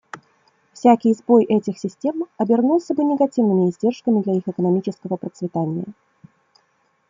Всякий 0.73 1.13
сбой 1.13 1.43
этих 1.45 1.77
систем 1.77 2.25
обернулся 2.39 2.95
бы 2.95 3.03
негативными 3.03 3.69
издержками 3.69 4.23
для 4.23 4.33
их 4.33 4.47
экономического 4.47 5.15
процветания. 5.15 5.85